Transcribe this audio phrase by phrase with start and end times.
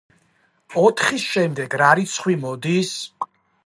[0.85, 2.95] ოთხის შემდეგ რა რიცხვი მოდის?